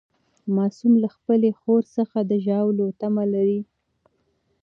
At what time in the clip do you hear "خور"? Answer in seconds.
1.59-1.83